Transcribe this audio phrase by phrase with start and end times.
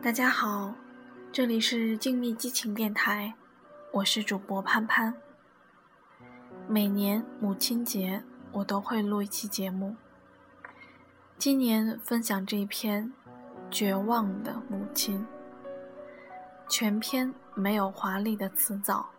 [0.00, 0.72] 大家好，
[1.32, 3.34] 这里是静谧激情电台，
[3.92, 5.12] 我是主播潘潘。
[6.68, 9.96] 每年母亲节，我都会录一期节目。
[11.36, 13.06] 今年分享这一篇
[13.72, 15.26] 《绝望的母亲》，
[16.68, 19.10] 全篇没有华丽的辞藻，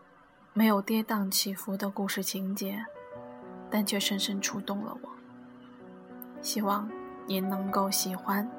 [0.54, 2.86] 没有跌宕起伏的故事情节，
[3.70, 5.10] 但却深深触动了我。
[6.42, 6.90] 希望
[7.28, 8.50] 您能够喜欢。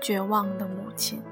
[0.00, 1.22] 绝望的母亲。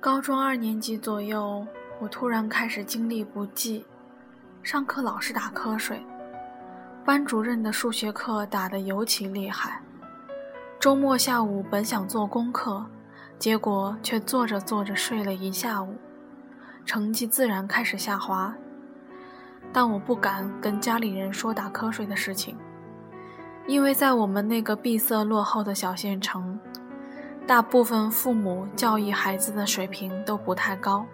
[0.00, 1.66] 高中二年级左右，
[2.00, 3.84] 我突然开始精力不济，
[4.62, 6.00] 上课老是打瞌睡，
[7.04, 9.82] 班主任的数学课打得尤其厉害。
[10.78, 12.86] 周末下午本想做功课，
[13.38, 15.96] 结果却做着做着睡了一下午，
[16.84, 18.54] 成绩自然开始下滑。
[19.72, 22.56] 但我不敢跟家里人说打瞌睡的事情，
[23.66, 26.58] 因为在我们那个闭塞落后的小县城，
[27.46, 31.04] 大部分父母教育孩子的水平都不太高，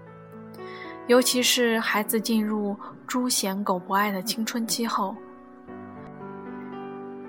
[1.09, 5.17] 尤其是孩子进入猪嫌狗不爱的青春期后，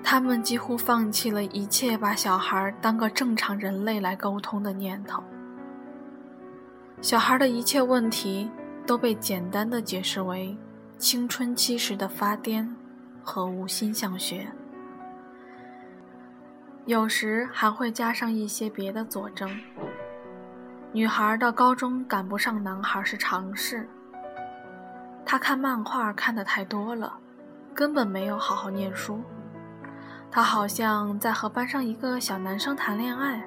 [0.02, 5.22] 他们几乎放弃了一切把小孩当个正常人类来沟通的念头，
[7.00, 8.48] 小孩的一切问题
[8.86, 10.56] 都被简单的解释为。
[10.98, 12.66] 青春期时的发癫
[13.22, 14.46] 和无心向学，
[16.86, 19.50] 有时还会加上一些别的佐证。
[20.92, 23.88] 女孩到高中赶不上男孩是常事。
[25.26, 27.12] 他看漫画看的太多了，
[27.74, 29.20] 根本没有好好念书。
[30.30, 33.42] 他好像在和班上一个小男生谈恋爱，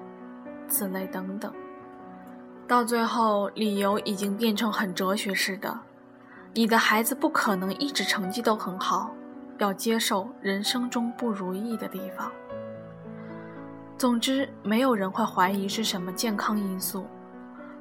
[0.68, 1.52] 此类等等。
[2.68, 5.80] 到最后，理由已经变成很哲学式的。
[6.58, 9.12] 你的孩子不可能一直成绩都很好，
[9.60, 12.32] 要接受人生中不如意的地方。
[13.96, 17.06] 总之，没有人会怀疑是什么健康因素，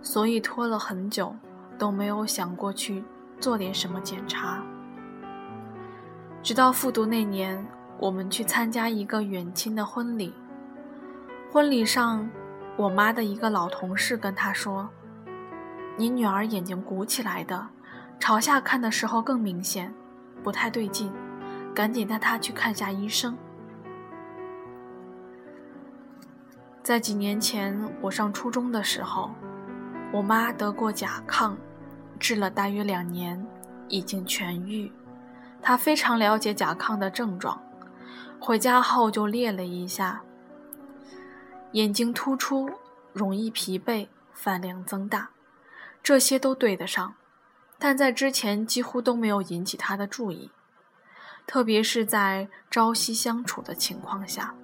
[0.03, 1.34] 所以拖了很久
[1.78, 3.03] 都没有想过去
[3.41, 4.62] 做点什么检查。
[6.43, 7.67] 直到复读那年，
[7.99, 10.34] 我们去参加一个远亲的婚礼，
[11.51, 12.28] 婚礼上，
[12.77, 14.87] 我妈的一个老同事跟她说
[15.97, 17.69] ：“你女儿眼睛鼓起来的。”
[18.19, 19.93] 朝下看的时候更明显，
[20.43, 21.12] 不太对劲，
[21.75, 23.37] 赶紧带他去看下医生。
[26.82, 29.31] 在几年前我上初中的时候，
[30.12, 31.54] 我妈得过甲亢，
[32.19, 33.44] 治了大约两年，
[33.88, 34.91] 已经痊愈。
[35.60, 37.60] 她非常了解甲亢的症状，
[38.38, 40.22] 回家后就列了一下：
[41.72, 42.71] 眼睛突出，
[43.12, 45.31] 容易疲惫，饭量增大，
[46.03, 47.15] 这些都对得上。
[47.79, 50.51] 但在之前几乎都没有引起他的注意，
[51.47, 54.55] 特别是在朝夕相处的情况下。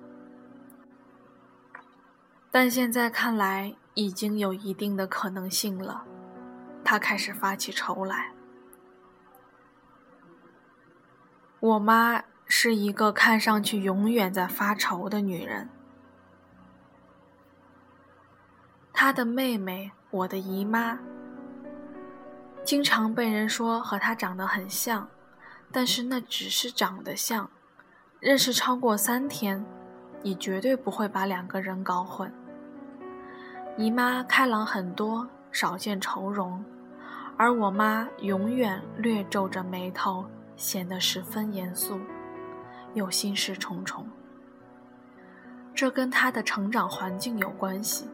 [2.50, 6.04] 但现在看来已经有一定的可能性了，
[6.84, 8.32] 他开始发起愁来。
[11.60, 15.70] 我妈是一个看上去永远在发愁的女人，
[18.92, 20.98] 她的妹妹，我的姨妈。
[22.64, 25.08] 经常被人说和他长得很像，
[25.72, 27.50] 但是那只是长得像。
[28.20, 29.64] 认识超过三天，
[30.22, 32.32] 你绝对不会把两个人搞混。
[33.76, 36.64] 姨妈开朗很多，少见愁容，
[37.36, 40.24] 而我妈永远略皱着眉头，
[40.56, 41.98] 显得十分严肃，
[42.94, 44.08] 又心事重重。
[45.74, 48.08] 这跟她的成长环境有关系。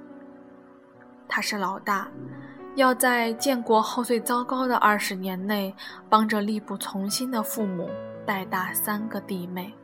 [1.29, 2.09] 她是老大。
[2.78, 5.75] 要在建国后最糟糕的二十年内，
[6.09, 7.91] 帮着力不从心的父母
[8.25, 9.75] 带大三个弟妹，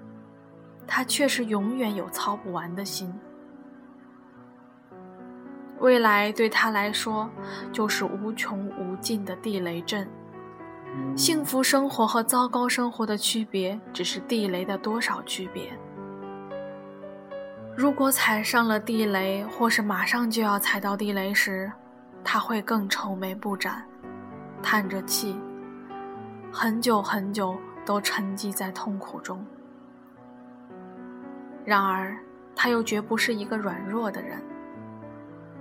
[0.86, 3.12] 他却是永远有操不完的心。
[5.80, 7.28] 未来对他来说
[7.72, 10.08] 就是无穷无尽的地雷阵。
[11.16, 15.76] 幸福生活和糟糕生活的区别，只是地雷的多少区别。
[17.76, 21.72] 如果踩上了地雷，或是马上就要踩到地雷时，
[22.24, 23.84] 他会更愁眉不展，
[24.62, 25.38] 叹着气，
[26.50, 29.44] 很久很久都沉寂在痛苦中。
[31.64, 32.16] 然而，
[32.56, 34.42] 他又绝不是一个软弱的人。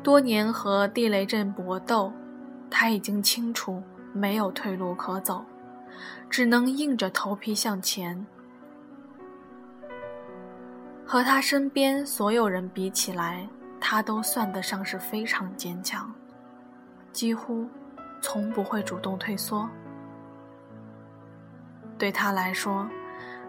[0.01, 2.11] 多年和地雷阵搏斗，
[2.69, 3.81] 他已经清楚
[4.11, 5.45] 没有退路可走，
[6.29, 8.25] 只能硬着头皮向前。
[11.05, 13.47] 和他身边所有人比起来，
[13.79, 16.13] 他都算得上是非常坚强。
[17.13, 17.65] 几乎
[18.21, 19.69] 从不会主动退缩。
[21.97, 22.89] 对他来说，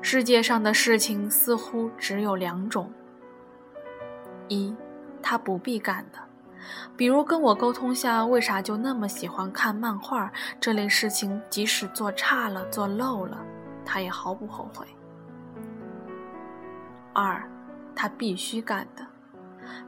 [0.03, 2.93] 世界上的事情似乎只有两种：
[4.49, 4.77] 一，
[5.23, 6.19] 他不必干的，
[6.95, 10.31] 比如跟我沟通下为啥就那么喜欢看漫画
[10.61, 13.39] 这类事情，即使做差了、做漏了，
[13.85, 14.87] 他也毫不后悔；
[17.15, 17.43] 二，
[17.97, 19.05] 他必须干的，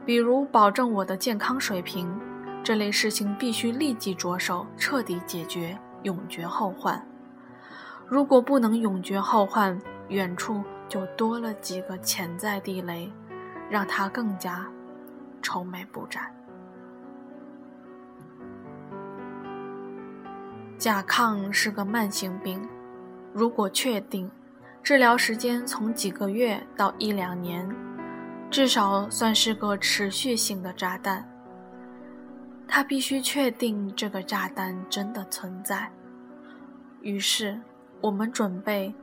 [0.03, 2.09] 比如保证我的健康水平
[2.67, 7.01] 这类事情，必须立即着手，彻底解决，永绝后患。
[8.05, 9.79] 如果不能永绝后患，
[10.09, 13.09] 远处就多了几个潜在地雷，
[13.69, 14.67] 让他更加
[15.41, 16.29] 愁眉不展。
[20.77, 22.67] 甲亢是个慢性病，
[23.31, 24.29] 如果确定，
[24.83, 27.65] 治疗时间从几个月到一两年，
[28.51, 31.25] 至少算是个持续性的炸弹。
[32.67, 35.91] 他必须确定这个炸弹真的存在，
[37.01, 37.59] 于是
[38.01, 38.93] 我们准备。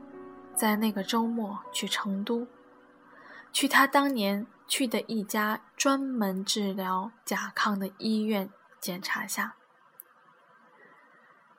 [0.55, 2.47] 在那个周末去成都，
[3.51, 9.55] 去他当年去的一家专门治疗甲亢的医院检查下。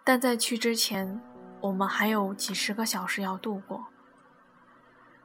[0.02, 1.20] 但在去之前，
[1.61, 3.88] 我们还有几十个小时要度过。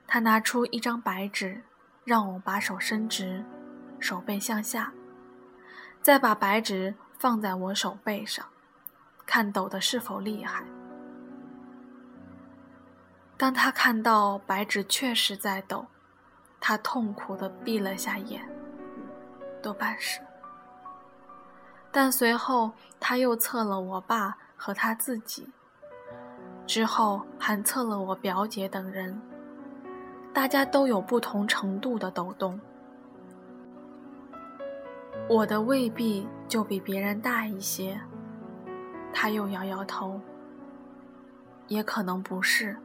[0.05, 1.63] 他拿出一张白纸，
[2.03, 3.45] 让我把手伸直，
[4.01, 4.91] 手背向下，
[6.01, 8.45] 再把白纸放在我手背上，
[9.25, 10.63] 看抖的是否厉害。
[13.37, 15.85] 当他看到白纸确实在抖，
[16.59, 18.41] 他痛苦地闭了下眼，
[19.61, 20.19] 多半是。
[21.91, 25.49] 但随后他又测了我爸和他自己，
[26.65, 29.21] 之后还测了我表姐等人，
[30.33, 32.59] 大家都有不同程度的抖动。
[35.33, 37.97] 我的未必就比别人大一些，
[39.13, 40.19] 他又摇摇头，
[41.69, 42.75] 也可能不是。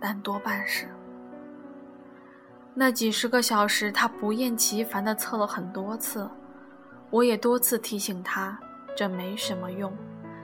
[0.00, 0.88] 但多半是。
[2.74, 6.28] 那几十个小时，他不厌其烦地测了很多次，
[7.08, 8.58] 我也多次提醒他，
[8.96, 9.96] 这没什么用，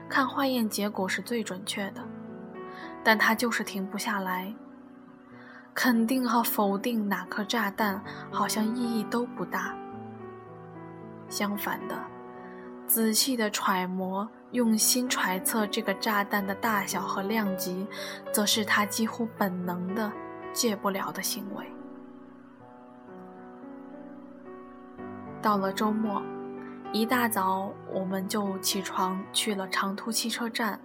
[0.07, 2.01] 看化验结果是最准确的。
[3.03, 4.55] 但他就是停不下来，
[5.73, 8.01] 肯定和否定哪颗炸弹，
[8.31, 9.75] 好像意义都不大。
[11.33, 11.97] 相反的，
[12.85, 14.29] 仔细的揣摩。
[14.51, 17.87] 用心揣测这个炸弹的大小和量级，
[18.31, 20.11] 则是他几乎本能的、
[20.53, 21.65] 戒不了的行为。
[25.41, 26.21] 到了周末，
[26.91, 30.79] 一大早我们就起床去了长途汽车站。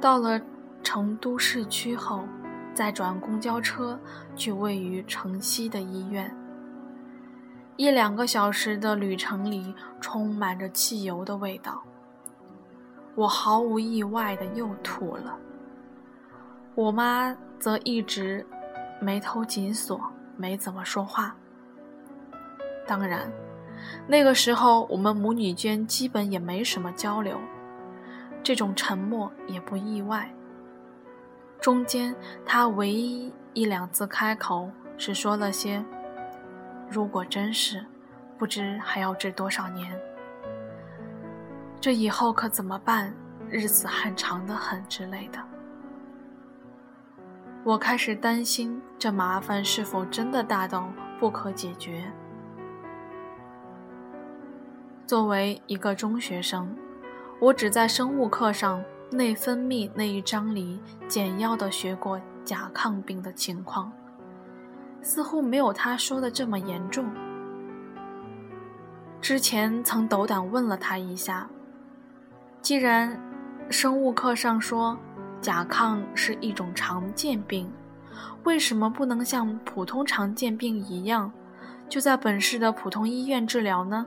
[0.00, 0.40] 到了
[0.82, 2.24] 成都市区后，
[2.72, 4.00] 再转公交车
[4.34, 6.34] 去位于城西的医院。
[7.76, 11.82] 一两个小时的旅程里，充满着汽油的味道。
[13.14, 15.38] 我毫无意外的又吐了，
[16.74, 18.46] 我妈则一直
[19.00, 20.00] 眉头紧锁，
[20.36, 21.34] 没怎么说话。
[22.86, 23.30] 当然，
[24.06, 27.38] 那个时候我们母女间基本也没什么交流，
[28.42, 30.32] 这种沉默也不意外。
[31.60, 32.14] 中间
[32.44, 35.84] 她唯一一两次开口，是说了些
[36.92, 37.82] “如果真是，
[38.36, 39.98] 不知还要治多少年”。
[41.80, 43.14] 这以后可怎么办？
[43.48, 45.38] 日子还长得很之类的。
[47.64, 52.12] 我开始担心，这麻烦是否真的大到不可解决？
[55.06, 56.76] 作为一个中学生，
[57.40, 63.92] 我只在生物课上内分泌那一章里简要的学过甲亢病的情况，
[65.02, 67.04] 似乎没有他说的这么严重。
[69.20, 71.48] 之前曾斗胆问了他一下。
[72.60, 73.20] 既然
[73.70, 74.96] 生物课上说
[75.40, 77.70] 甲亢是一种常见病，
[78.44, 81.32] 为什么不能像普通常见病一样，
[81.88, 84.06] 就在本市的普通医院治疗呢？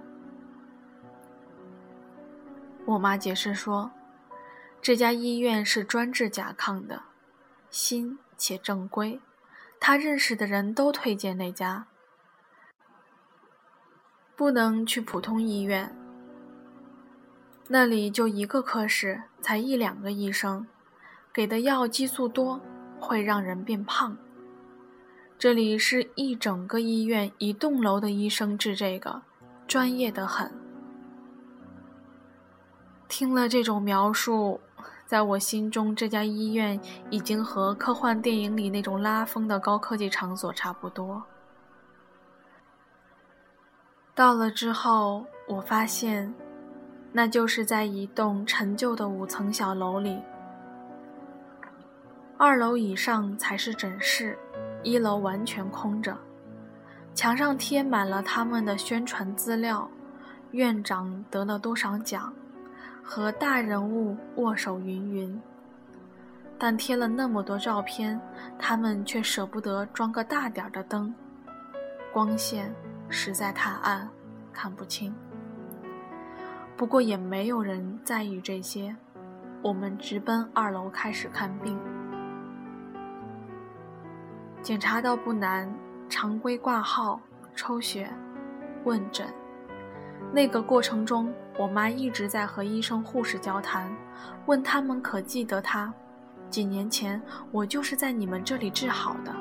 [2.85, 3.91] 我妈解释说，
[4.81, 7.01] 这家医院是专治甲亢的，
[7.69, 9.19] 新且正规，
[9.87, 11.85] 他认识的人都推荐那家，
[14.35, 15.95] 不能去普通医院。
[17.67, 20.65] 那里就一个科室，才一两个医生，
[21.31, 22.59] 给的药激素多，
[22.99, 24.17] 会让人变胖。
[25.37, 29.21] 这里是一整个医院一栋楼的医生治这个，
[29.67, 30.51] 专业的很。
[33.07, 34.59] 听了这种描述，
[35.05, 41.23] 在我心中，这家医院已经和科幻电影里那种拉风的高科技场所差不多。
[44.13, 46.33] 到了之后，我发现。
[47.17, 50.21] 那就是在一栋陈旧的五层小楼里，
[52.37, 54.37] 二楼以上才是诊室，
[54.83, 56.17] 一楼完全空着。
[57.13, 59.89] 墙上贴满了他们的宣传资料，
[60.51, 62.33] 院长得了多少奖，
[63.05, 65.41] 和大人物握手云云。
[66.57, 68.19] 但贴了那么多照片，
[68.57, 71.13] 他们却舍不得装个大点的灯，
[72.11, 72.73] 光线
[73.07, 74.09] 实在太暗，
[74.51, 75.13] 看不清。
[76.75, 78.95] 不过也没有人在意这些，
[79.61, 81.79] 我们直奔二楼开始看病。
[84.61, 85.71] 检查倒不难。
[86.07, 87.19] 常规挂号、
[87.55, 88.07] 抽血、
[88.83, 89.25] 问诊，
[90.31, 93.89] 那个过程中，我妈一直在和医生、护士交谈，
[94.45, 95.93] 问他们可记得她。
[96.49, 97.21] 几年前，
[97.51, 99.33] 我就是在你们这里治好的。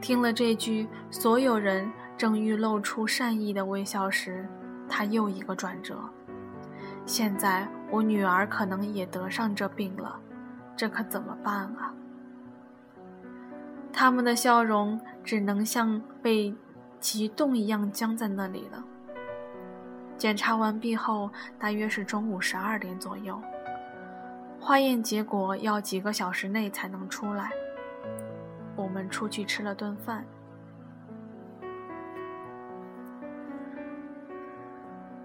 [0.00, 4.48] 听了这句，所有人正欲露出善意的微笑时，
[4.88, 5.98] 他又一个转折。
[7.04, 10.18] 现在我女儿可能也得上这病了，
[10.76, 11.94] 这可怎么办啊？
[13.92, 16.54] 他们的笑容只能像被
[17.00, 18.84] 急冻一样僵在那里了。
[20.16, 23.40] 检查完毕后，大约是中午十二点左右，
[24.58, 27.50] 化验结果要几个小时内才能出来。
[28.74, 30.24] 我们出去吃了顿饭。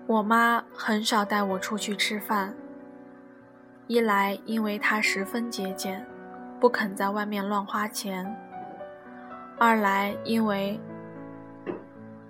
[0.07, 2.53] 我妈很少带我出去吃饭，
[3.87, 6.05] 一来因为她十分节俭，
[6.59, 8.25] 不肯在外面乱花钱。
[9.57, 10.77] 二来，因为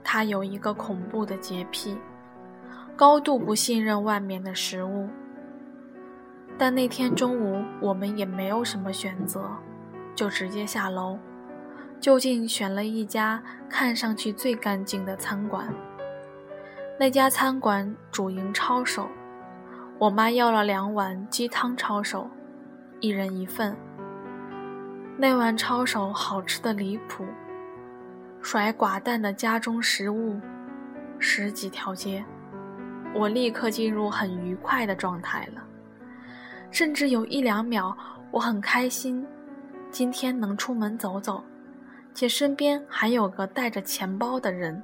[0.04, 1.98] 她有一个恐怖的洁癖，
[2.96, 5.10] 高度不信任外面的食物。
[6.58, 9.50] 但那天中午我们也没有什么选择，
[10.14, 11.18] 就直接下楼，
[12.00, 15.74] 就近选了一家看上去最干净的餐馆。
[17.00, 19.08] 那家餐馆主营抄手，
[19.98, 22.30] 我妈要了两碗鸡汤抄手，
[23.00, 23.76] 一人一份。
[25.18, 27.26] 那碗抄手好吃的离谱，
[28.40, 30.40] 甩寡淡的家中食物，
[31.18, 32.24] 十几条街，
[33.14, 35.62] 我立刻进入很愉快的状态了。
[36.72, 37.96] 甚至有一两秒，
[38.32, 39.28] 我很开心，
[39.90, 41.44] 今天能出门走走，
[42.14, 44.82] 且身边还有个带着钱包的人。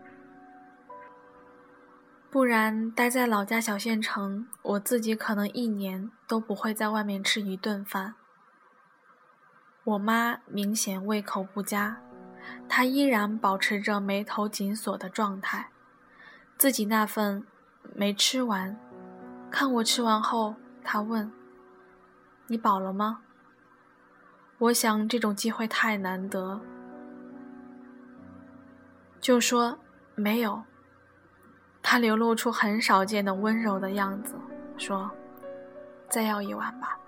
[2.29, 8.15] 不然待在老家小县城，我自己可能一年都不会在外面吃一顿饭。
[9.85, 12.01] 我妈明显胃口不佳，
[12.67, 15.69] 她依然保持着眉头紧锁的状态，
[16.57, 17.45] 自己那份
[17.97, 18.77] 没吃完。
[19.49, 21.31] 看我吃完后，他问
[22.45, 23.21] ：“你饱了吗？”
[24.59, 26.61] 我想这种机会太难得，
[29.19, 29.79] 就说
[30.13, 30.61] 没有。
[31.81, 34.35] 他流露出很少见的温柔的样子，
[34.77, 35.09] 说
[36.07, 36.99] ：“再要一碗吧。”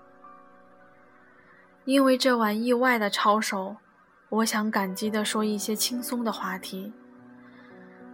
[1.86, 3.76] 因为这碗意外的抄手，
[4.28, 6.92] 我想感激地说一些轻松的话题，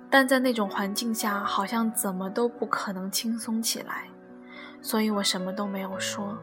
[0.08, 4.04] 但在那种环境下，好像怎么都不可能轻松起来，
[4.80, 6.36] 所以我什么都没有说。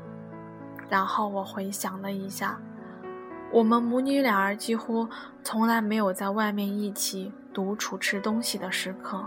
[0.89, 2.59] 然后我回想了一下，
[3.51, 5.07] 我们母女俩儿几乎
[5.43, 9.25] 从来没有在外面一起独处吃东西的时刻。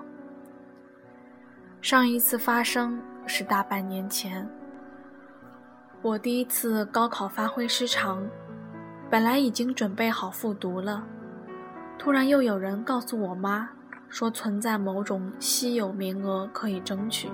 [1.81, 4.49] 上一次发生是大半年前。
[6.02, 8.25] 我第一次高考发挥失常，
[9.11, 11.05] 本来已经准备好复读了，
[11.99, 13.69] 突然又有人告诉我妈，
[14.09, 17.29] 说存在某种稀有名额可以争取，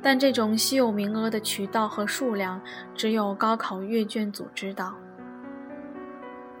[0.00, 2.60] 但这种稀有名额的渠道和数量
[2.94, 4.94] 只有高考阅卷组知道。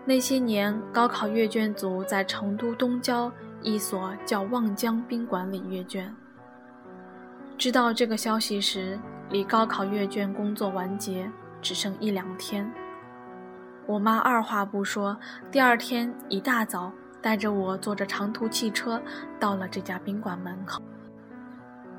[0.04, 3.30] 那些年，高考阅卷组在成都东郊
[3.62, 6.12] 一所叫望江宾馆里阅卷。
[7.56, 11.30] 知道这个消息时，离高考阅卷工作完结
[11.62, 12.70] 只剩一两天。
[13.86, 15.16] 我妈二话不说，
[15.50, 16.90] 第二天一大早
[17.22, 19.00] 带着我坐着长途汽车
[19.38, 20.82] 到了这家宾馆门口。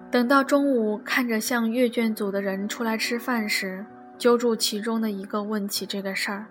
[0.10, 3.86] 等到中午，看着像阅卷组的人出来吃饭时，
[4.18, 6.46] 揪住其中的一个问起这个事儿。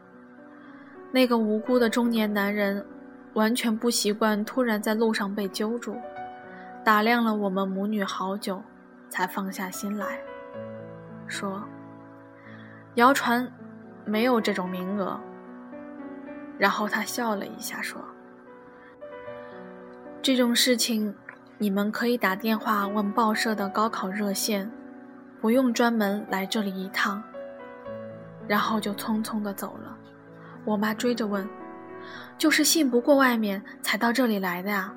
[1.12, 2.84] 那个无辜的中年男人
[3.34, 5.96] 完全不习惯突然在路上被揪住，
[6.84, 8.62] 打量了我们母女好久。
[9.12, 10.20] 才放下心来，
[11.26, 11.60] 说
[12.94, 13.44] ：“谣传
[14.04, 15.20] 没有这种名额。”
[16.56, 18.00] 然后他笑了一下，说
[20.22, 21.14] ：“这种事情，
[21.56, 24.70] 你们可以打电话问报社的高考热线，
[25.40, 27.22] 不用专门来这里一趟。”
[28.46, 29.96] 然后就匆匆的走了。
[30.66, 31.48] 我妈追着问
[32.36, 34.92] ：“就是信不过外面才到这里来的呀？”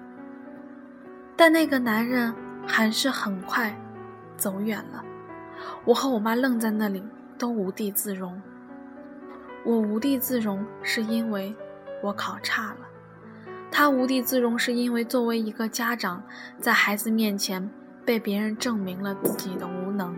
[1.38, 2.34] 但那个男人
[2.68, 3.74] 还是很快。
[4.36, 5.01] 走远了，
[5.86, 7.01] 我和我妈愣在那里，
[7.38, 8.42] 都无地自容。
[9.63, 11.56] 我无地自容，是因为
[12.01, 12.80] 我考差了；
[13.75, 16.24] 他无地自容，是因为作为一个家长，
[16.60, 17.68] 在孩子面前
[18.06, 20.15] 被别人证明了自己的无能。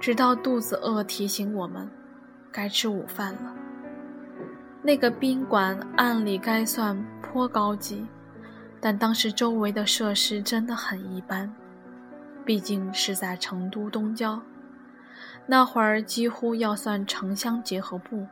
[0.00, 1.86] 直到肚子饿提醒我们，
[2.50, 3.54] 该吃午饭了。
[4.80, 8.06] 那个宾馆按理该算颇高级，
[8.80, 11.54] 但当时周围的设施真的很一般，
[12.46, 14.40] 毕竟是在成都东郊。
[15.46, 18.26] 那会儿几乎要算城乡结合部。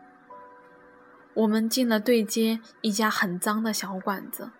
[1.34, 4.50] 我们进了对街一家很脏的小馆子，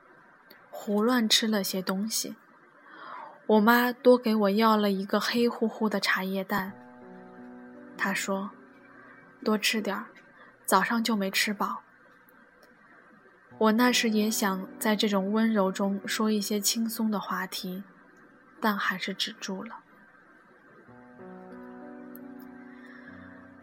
[0.71, 2.37] 胡乱吃了些东西。
[3.47, 6.73] 我妈多给我要了一个黑乎乎的茶叶蛋。
[7.99, 8.50] 她说
[9.45, 10.07] ：“多吃点儿，
[10.65, 11.83] 早上就没吃饱。”
[13.59, 17.83] 我那时也想在这种温柔中说一些轻松的话题，
[18.61, 19.81] 但还是止住了。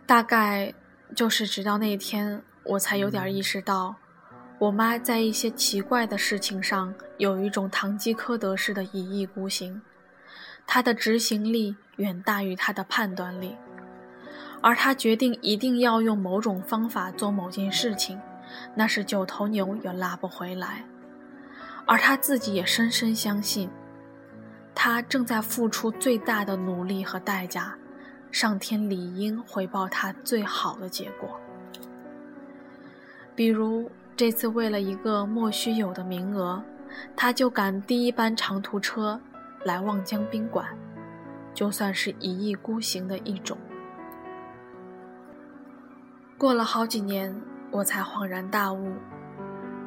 [0.06, 0.74] 大概
[1.16, 3.96] 就是直到那天，我才有点意识到，
[4.60, 9.82] 我妈在一些奇怪的事情上有一种堂吉诃德式的一意孤行，
[10.66, 13.56] 她的执行力远大于她的判断力，
[14.62, 18.20] 而她决定一定要用某种方法做某件事情，
[18.76, 20.84] 那是九头牛也拉不回来，
[21.86, 23.70] 而她自己也深深相信，
[24.76, 27.76] 她正在付出最大的努力和代价。
[28.30, 31.40] 上天理应回报他最好的结果，
[33.38, 36.60] 比如这次为了一个莫须有的名额，
[37.16, 39.22] 他就赶第一班长途车
[39.64, 40.66] 来望江宾馆，
[41.54, 43.56] 就算是一意孤行的一种。
[46.36, 47.40] 过了好几年，
[47.70, 48.92] 我才恍然大悟，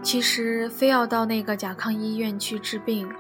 [0.01, 3.13] 其实非要到那个甲亢医院去治病，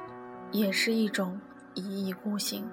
[0.53, 1.41] 也是一种
[1.75, 2.71] 一意孤行。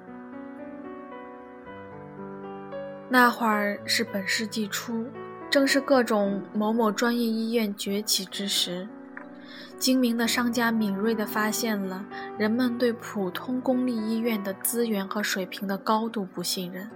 [3.10, 5.08] 那会儿是本世纪初，
[5.50, 8.88] 正是各种某某专业医院崛起之时。
[9.80, 12.04] 精明的商家敏锐地发现了
[12.36, 16.90] 人们对普通公立医院的资源和水平的高度不信任，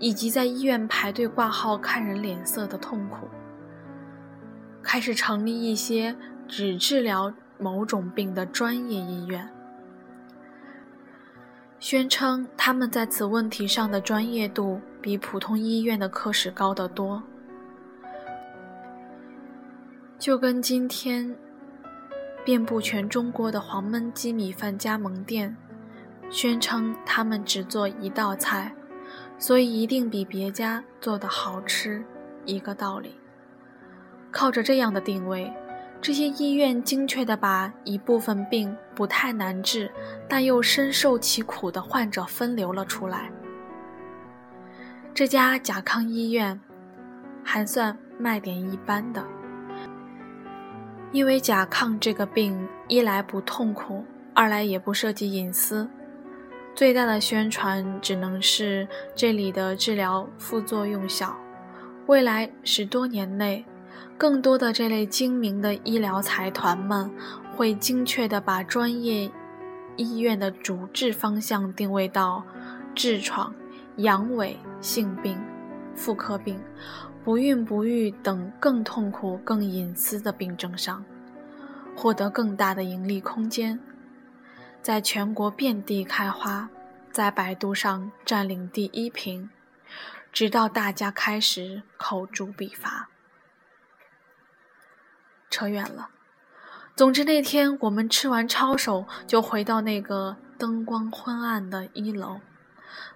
[0.00, 3.28] 以及在医院排队挂号看人脸色的痛苦，
[4.82, 6.16] 开始成立一些
[6.48, 9.48] 只治疗某种病的专业医院，
[11.78, 14.80] 宣称他们在此问题上的专业度。
[15.00, 17.22] 比普通医院的科室高得多，
[20.18, 21.36] 就跟今天
[22.44, 25.54] 遍布全中国的黄焖鸡米饭加盟店，
[26.30, 28.74] 宣称他们只做一道菜，
[29.38, 32.02] 所以一定比别家做的好吃
[32.46, 33.14] 一个道理。
[34.30, 35.52] 靠着这样的定位，
[36.00, 39.90] 这些医院精确地把一部分病不太难治，
[40.26, 43.30] 但又深受其苦的患者分流了出来。
[45.12, 46.58] 这家甲亢医院
[47.44, 49.24] 还算卖点一般的，
[51.16, 55.88] 因为甲亢这个病一来不痛苦，二来也不涉及隐私，
[56.74, 61.34] 最大的宣传只能是这里的治疗副作用小。
[62.04, 63.64] 未来十多年内，
[64.18, 67.10] 更多的这类精明的医疗财团们
[67.56, 69.30] 会精确地把专业
[69.96, 72.44] 医院的主治方向定位到
[72.94, 73.50] 痔疮。
[73.96, 75.42] 阳痿、性病、
[75.94, 76.60] 妇科病、
[77.26, 81.04] 不孕不育等更痛苦、更隐私的病症上，
[81.96, 83.80] 获得更大的盈利空间，
[84.80, 86.70] 在全国遍地开花，
[87.10, 89.50] 在百度上占领第一屏，
[90.32, 93.08] 直到大家开始口诛笔伐。
[95.50, 96.10] 扯远了，
[96.94, 102.38] 总之那天我们吃完抄手，就回到那个灯光昏暗的一楼，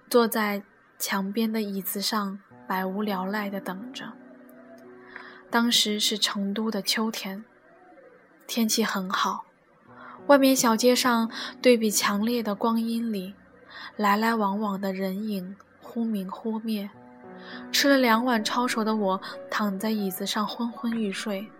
[0.09, 0.63] 坐在。
[0.99, 2.37] 墙边的椅子上，
[2.71, 4.13] 百无聊赖地等着。
[5.49, 7.43] 当时是成都的秋天，
[8.47, 9.43] 天气很好，
[10.27, 11.29] 外面小街上
[11.61, 13.35] 对比强烈的光阴里，
[13.97, 16.89] 来来往往的人影忽明忽灭。
[17.73, 21.51] 吃了两碗抄手的我，躺在椅子上昏昏欲睡。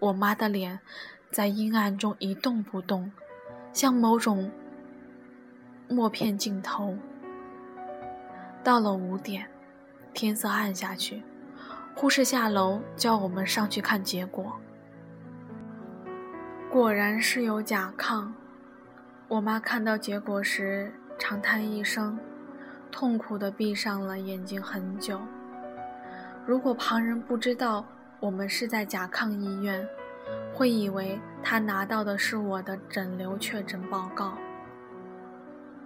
[0.00, 0.80] 我妈的脸
[1.30, 3.12] 在阴暗中一动不动，
[3.72, 4.50] 像某种
[5.88, 6.98] 默片镜头。
[8.64, 9.48] 到了五点，
[10.18, 11.22] 天色暗下去，
[11.94, 14.52] 护士下楼叫我们上去看结果。
[16.68, 18.28] 果然是有甲亢。
[19.28, 22.18] 我妈看到结果时长叹一声，
[22.90, 25.20] 痛苦地闭上了眼睛很久。
[26.44, 27.86] 如果旁人不知道
[28.18, 29.86] 我们是在甲亢医院，
[30.52, 34.36] 会以为他拿到的是我的诊流确诊报告。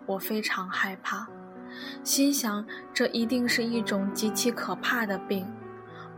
[0.07, 1.29] 我非常害怕。
[2.03, 5.47] 心想这一定是一种极其可怕的病，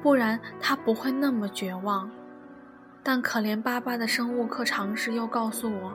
[0.03, 2.11] 不然他不会那么绝望。
[3.03, 5.93] 但可怜巴巴的生物课常识又告诉我，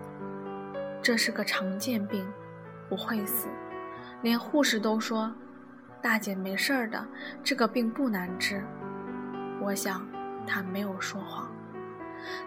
[1.01, 2.25] 这是个常见病，
[2.87, 3.47] 不会死。
[4.21, 5.33] 连护士都说
[6.01, 7.03] ：“大姐没事儿的，
[7.43, 8.63] 这个病不难治。”
[9.61, 10.07] 我想
[10.45, 11.49] 他没有说谎，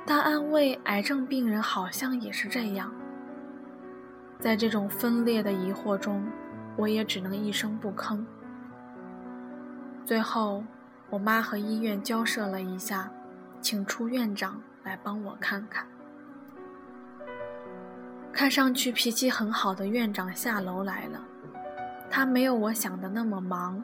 [0.07, 2.93] 但安慰癌症病人好像也是这样。
[4.39, 6.25] 在这种分裂的疑惑中，
[6.77, 8.25] 我也只能一声不吭。
[10.05, 10.65] 最后，
[11.11, 13.11] 我妈和医院交涉了一下。
[13.63, 15.87] 请出院长来帮我看看。
[18.33, 21.23] 看上去脾气很好的院长下楼来了，
[22.11, 23.81] 他没有我想的那么忙。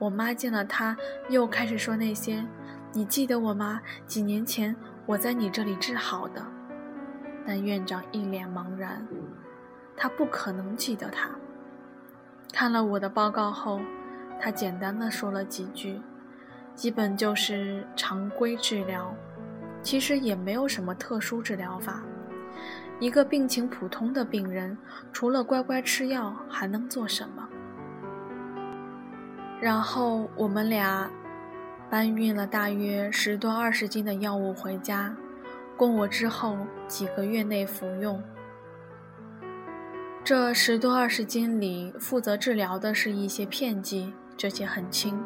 [0.00, 0.96] 我妈见了他，
[1.28, 2.44] 又开始说那些
[2.92, 3.80] ：“你记得我吗？
[4.04, 4.74] 几年前
[5.06, 6.44] 我在你这里治好的。”
[7.46, 9.06] 但院长一脸茫然，
[9.96, 11.30] 他不可能记得他。
[12.52, 13.80] 看了我的报告后，
[14.40, 16.00] 他简单的说了几句。
[16.74, 19.12] 基本就是常规治疗，
[19.82, 22.02] 其实也没有什么特殊治疗法。
[23.00, 24.78] 一个病情普通的病人，
[25.12, 27.48] 除了乖乖吃药，还能做什么？
[29.60, 31.10] 然后我们俩
[31.90, 35.12] 搬运了大约十多二十斤的药物回家，
[35.76, 36.56] 供我之后
[36.86, 38.22] 几个月内服用。
[40.28, 45.18] 这十多二十斤里，负责治疗的是一些片剂，这些很轻。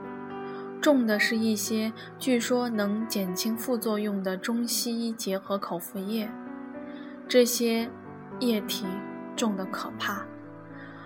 [0.81, 6.31] 重的是一些据说能减轻副作用的中西医结合口服液，
[7.27, 7.91] 这些
[8.38, 8.87] 液体
[9.35, 10.25] 重的可怕，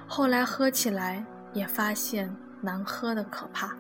[0.07, 3.75] 后来喝起来也发现难喝的可怕。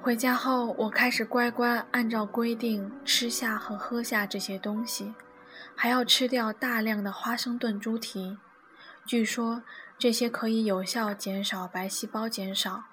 [0.00, 5.12] 回家后，我开始乖乖按照规定吃下和喝下这些东西，
[5.82, 8.36] 还要吃掉大量的花生炖猪蹄，
[9.06, 9.62] 据说
[9.96, 12.84] 这些可以有效减少白细胞减少。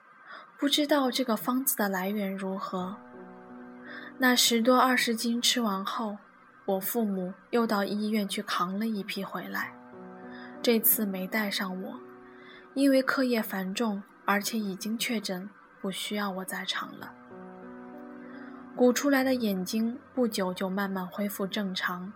[0.57, 2.95] 不知道这个方子的来源如何。
[4.17, 6.17] 那十多二十斤吃完后，
[6.63, 9.75] 我父母又到医院去扛了一批回来。
[10.61, 11.99] 这次没带上我，
[12.73, 15.49] 因为课业繁重，而且已经确诊，
[15.81, 17.13] 不需要我在场了。
[18.77, 22.13] 鼓出来的眼睛不久就慢慢恢复正常。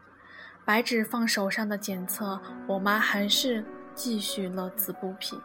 [0.63, 5.39] 白纸放手上的检测，我妈还是继续乐此不疲。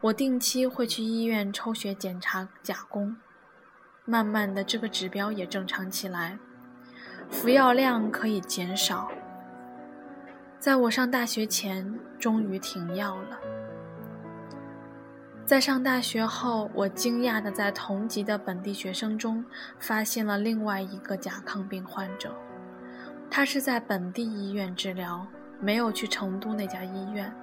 [0.00, 3.16] 我定期会去医院抽血检查甲功，
[4.04, 6.38] 慢慢的这个指标也正常起来，
[7.30, 9.10] 服药量可以减少。
[10.58, 13.38] 在我上大学前，终于停药了。
[15.46, 19.44] 在上大学后，我惊讶的在同级的本地学生中
[19.78, 22.34] 发现了另外一个甲亢病患者，
[23.36, 25.26] 他是在本地医院治疗，
[25.58, 27.34] 没有去成都那家医院。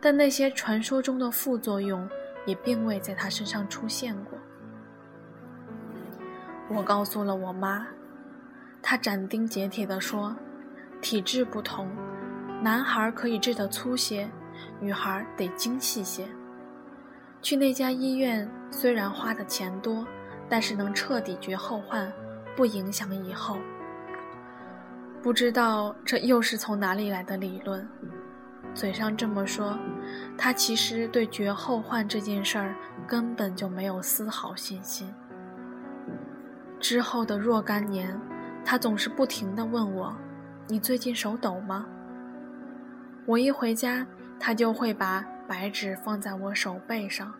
[0.00, 2.10] 但那些传说中的副作用
[2.46, 4.36] 也并未在他身上出现过。
[6.68, 7.86] 我告诉了我妈，
[8.82, 10.34] 她斩钉截铁地说
[11.00, 11.88] ：“体质不同，
[12.60, 14.28] 男孩可以治得粗些，
[14.80, 16.26] 女孩得精细些。
[17.40, 20.04] 去那家医院虽然花的钱多，
[20.48, 22.12] 但是能彻底绝后患，
[22.56, 23.58] 不影响以后。”
[25.22, 27.88] 不知道这又是从哪里来的理论。
[28.74, 29.78] 嘴上这么说，
[30.36, 32.74] 他其实对绝后患这件事儿
[33.06, 35.14] 根本就没有丝毫信心。
[36.80, 38.20] 之后的若干年，
[38.64, 40.12] 他总是不停地问我
[40.66, 41.86] ：“你最近手抖吗？”
[43.24, 44.04] 我一回家，
[44.40, 47.32] 他就会把白纸放在我手背上，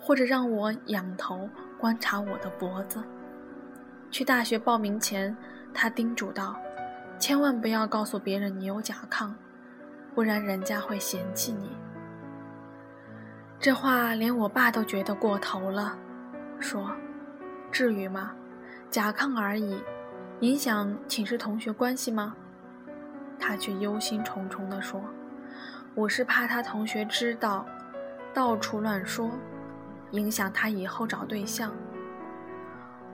[0.00, 1.48] 或者让我仰头
[1.78, 3.00] 观察我的脖子。
[4.10, 5.36] 去大学报名前，
[5.72, 6.56] 他叮嘱道
[7.18, 9.30] ：“千万不要告诉别人你有甲亢。”
[10.14, 11.70] 不然人家会嫌弃你。
[13.60, 15.96] 这话连我爸都觉得过头了，
[16.58, 16.90] 说
[17.70, 18.32] ：“至于吗？
[18.90, 19.80] 甲亢而已，
[20.40, 22.34] 影响寝室同学关系吗？”
[23.38, 25.00] 他却忧心忡忡地说
[25.94, 27.64] ：“我是怕他同学知道，
[28.34, 29.30] 到处乱说，
[30.10, 31.72] 影响他以后找对象。”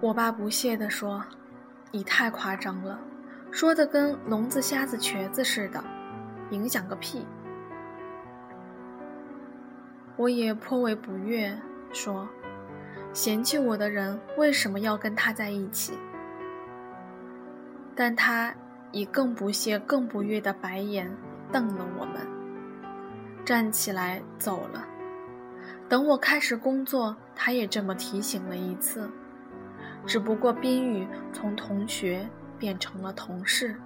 [0.01, 1.23] 我爸不屑地说
[1.93, 2.99] ：“你太夸张了，
[3.55, 5.83] 说的跟聋子、瞎子、瘸子似的。”
[6.51, 7.25] 影响个屁！
[10.17, 11.57] 我也颇为不悦，
[11.93, 12.29] 说
[13.15, 15.97] ：“嫌弃我的人为什么要跟他在一起？”
[17.95, 18.53] 但他
[18.91, 21.11] 以更不屑、更不悦的白眼
[21.53, 22.27] 瞪了我们，
[23.45, 24.85] 站起来走了。
[25.89, 29.09] 等我开始工作，他也这么提醒了一次，
[30.05, 33.81] 只不过宾语从同学变成了同事。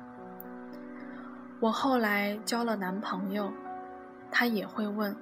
[1.60, 3.52] 我后来交了男朋友，
[4.30, 5.16] 他也会问：“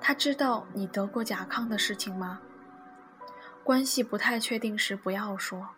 [0.00, 2.40] 他知道你得过甲亢的事情吗？
[3.64, 5.68] 关系不太确定时不要说。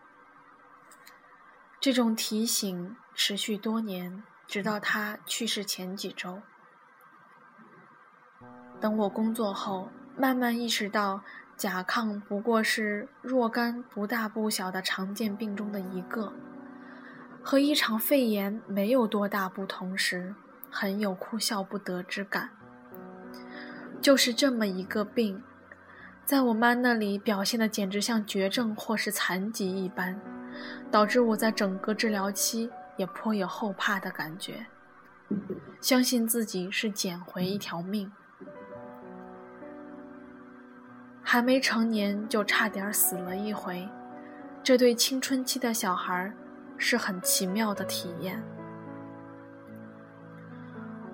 [1.79, 6.41] 这种提醒持续多年，直到他去世前几周。
[8.79, 11.21] 等我工作后，慢慢意识到，
[11.55, 16.33] 甲亢不过是若干不大不小的常见病中的一个，
[17.43, 20.33] 和一场肺炎没有多大不同时，
[20.71, 22.49] 很有哭笑不得之感。
[24.01, 25.43] 就是这么一个病，
[26.25, 30.19] 在我妈那里表现的简直像绝症或是残疾一般。
[30.91, 34.67] 导致我在整个治疗期也颇有后怕的感觉，
[35.81, 38.11] 相信自己是捡回一条命。
[41.23, 43.89] 还没成年就差点死了一回，
[44.61, 46.31] 这对青春期的小孩
[46.77, 48.41] 是很奇妙的体验。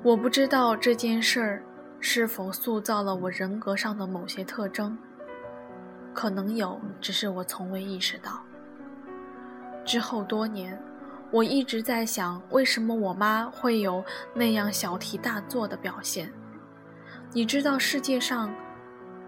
[0.02, 1.64] 我不知道这件事儿
[2.00, 4.98] 是否塑造了我人格上的某些特征，
[6.14, 8.42] 可能有，只是我从未意识到。
[9.86, 10.82] 之后多年，
[11.32, 16.32] 我一直在想，为什么我妈会有那样小题大做的表现？
[17.34, 18.54] 你知道，世界上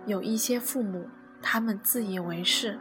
[0.05, 1.09] 有一些父母，
[1.41, 2.79] 他们自以为是，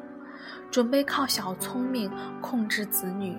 [0.70, 3.38] 准备靠小聪明控制子女，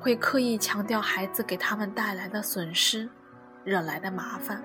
[0.00, 3.08] 会刻意强调孩子给他们带来的损失，
[3.64, 4.62] 惹来的麻烦，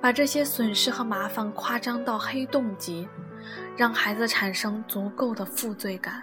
[0.00, 3.08] 把这些损失和麻烦夸张到黑洞级，
[3.76, 6.22] 让孩子产生足够的负罪感，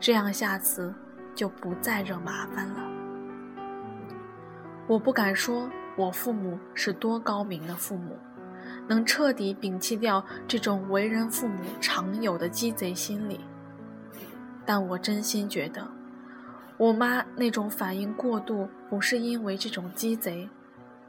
[0.00, 0.94] 这样下次。
[1.36, 2.76] 就不再惹麻烦了。
[4.86, 8.16] 我不敢说我父母是多高明的父母，
[8.86, 13.40] 能彻底摒弃掉这种为人父母常有的鸡贼心理。
[14.66, 15.86] 但我真心觉得，
[16.76, 20.48] 我妈那种反应过度，不是因为这种鸡贼，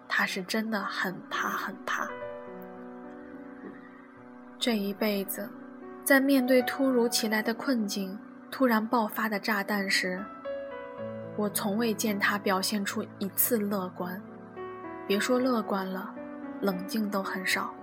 [0.07, 2.07] 她是真的很怕很怕。
[4.57, 5.49] 这一辈子，
[6.03, 8.17] 在面对突如其来的困境。
[8.51, 10.23] 突然爆发的炸弹时，
[11.35, 14.21] 我从未见他表现出一次乐观，
[15.05, 16.13] 别说乐观了，
[16.61, 17.73] 冷静都很少。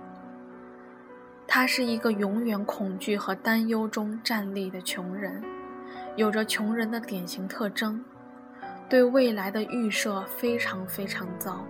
[1.45, 5.43] 他是一个永远恐惧和担忧中站立的穷人，
[6.15, 8.03] 有着穷人的典型特征，
[8.87, 11.65] 对未来的预设非常非常糟。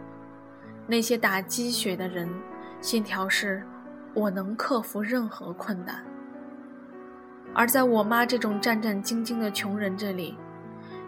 [0.86, 2.30] 那些打鸡血的人，
[2.82, 3.64] 信条是：
[4.14, 6.04] 我能克服任何困难。
[7.54, 10.38] 而在我妈这种战战兢兢的穷人这里，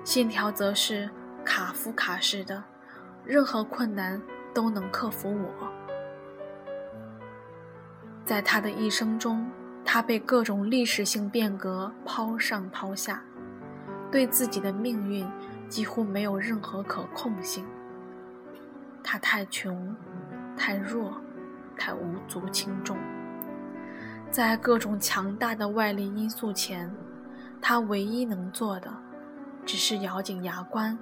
[0.06, 1.10] 信条则是
[1.44, 2.64] 卡夫卡式的，
[3.26, 4.22] 任何困难
[4.54, 5.68] 都能克服我。
[8.24, 9.46] 在他的一生中，
[9.86, 13.24] 他被各种历史性变革抛上抛下，
[14.12, 15.26] 对自己的命运
[15.70, 17.66] 几乎没有任何可控性。
[19.04, 19.96] 他太穷，
[20.58, 21.22] 太弱，
[21.78, 22.98] 太无足轻重。
[24.32, 26.92] 在各种强大的外力因素前，
[27.62, 28.92] 他唯一能做的，
[29.66, 30.98] 只是咬紧牙关，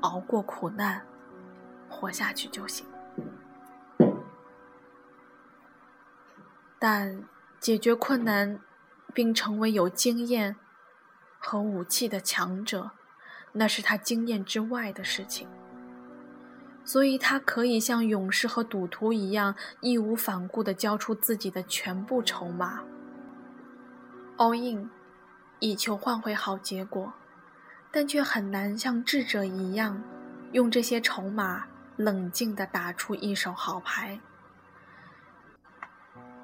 [0.00, 1.00] 熬过苦难，
[1.88, 2.84] 活下去就行。
[6.78, 7.24] 但
[7.60, 8.60] 解决困难，
[9.12, 10.56] 并成为有经验
[11.38, 12.90] 和武器的强者，
[13.52, 15.48] 那是他经验之外的事情。
[16.84, 22.84] 所以，他可以像勇士和赌徒一样，义无反顾地交出自己的全部筹码
[24.36, 24.88] ，all in，
[25.58, 27.12] 以求换回好结果，
[27.90, 30.00] 但却很难像智者一样，
[30.52, 31.66] 用这些筹码
[31.96, 34.20] 冷静地打出一手好牌，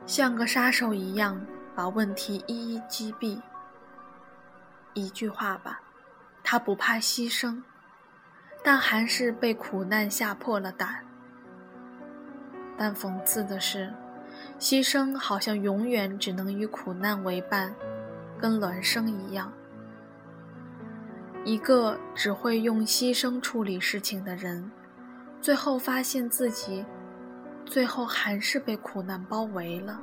[0.07, 1.41] 像个杀手一样
[1.75, 3.41] 把问题一一击毙。
[4.95, 5.81] 一句话吧，
[6.43, 7.63] 他不怕牺牲。
[8.65, 11.05] 但还是被苦难吓破了胆。
[12.77, 13.93] 但讽刺的是，
[14.59, 17.75] 牺牲好像永远只能与苦难为伴，
[18.39, 19.53] 跟孪生一样。
[21.45, 24.71] 一个只会用牺牲处理事情的人，
[25.41, 26.85] 最后发现自己，
[27.65, 30.01] 最后还是被苦难包围了。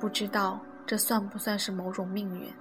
[0.00, 2.52] 不知道这算不算是某种命运？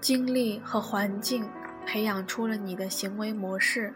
[0.00, 1.48] 经历和环境
[1.86, 3.94] 培养出了你的行为模式，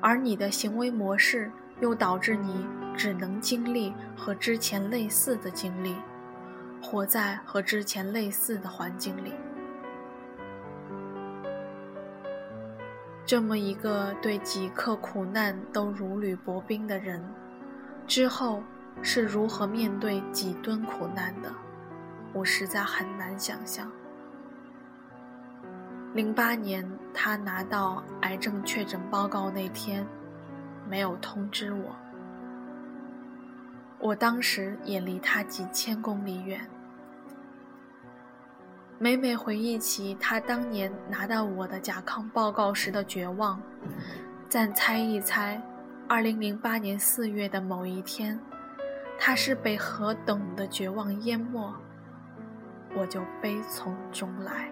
[0.00, 2.66] 而你的行为模式又导致你
[2.96, 5.94] 只能经历和之前类似的经历，
[6.82, 9.34] 活在和之前类似的环境里。
[13.28, 17.22] 这么一个对几克苦难都如履薄冰的人
[18.06, 18.62] 之后
[19.02, 21.52] 是如何面对几吨苦难的
[22.32, 23.92] 我实在很难想象。
[26.14, 30.06] 零八年他拿到癌症确诊报告那天
[30.88, 31.94] 没有通知我
[33.98, 36.66] 我当时也离他几千公里远
[39.00, 43.62] 每每回忆起他当年拿到我的甲亢报告时的绝望，
[44.48, 45.62] 再猜一猜，
[46.08, 48.36] 二零零八年四月的某一天，
[49.16, 51.72] 他是被何等的绝望淹没，
[52.96, 54.68] 我就悲从中来。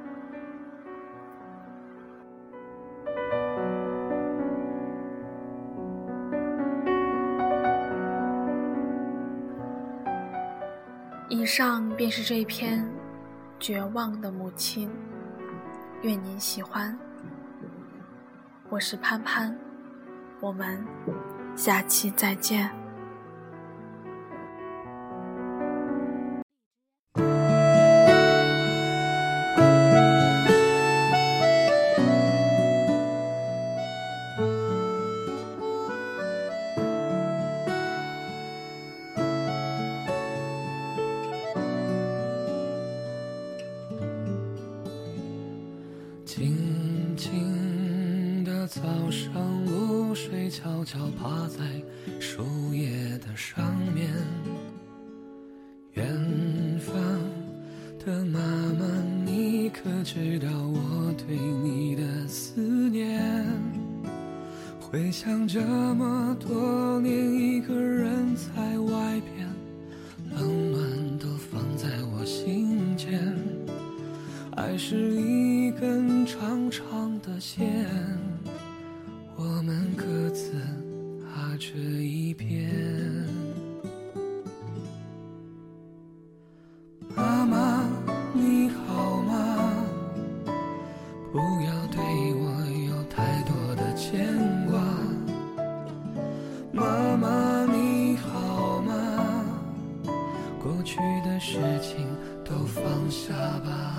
[11.28, 12.84] 以上便是这篇
[13.58, 14.90] 绝望的母亲
[16.02, 16.96] 愿您喜欢。
[18.68, 19.56] 我是潘潘
[20.40, 20.84] 我们
[21.56, 22.85] 下期再见。
[101.38, 102.06] 事情
[102.44, 103.98] 都放下吧。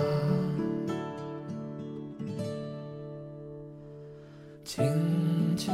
[4.63, 4.85] 静
[5.55, 5.73] 静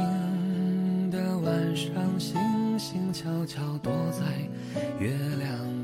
[1.10, 4.24] 的晚上星星悄悄躲在
[4.98, 5.83] 月亮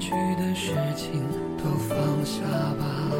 [0.00, 1.22] 过去的事情
[1.62, 2.40] 都放下
[2.78, 3.10] 吧。